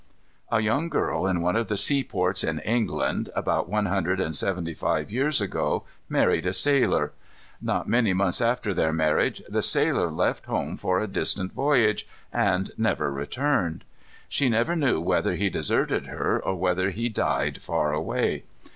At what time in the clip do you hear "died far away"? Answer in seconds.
17.07-18.41